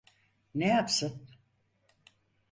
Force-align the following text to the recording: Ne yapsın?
Ne 0.55 0.67
yapsın? 0.67 1.27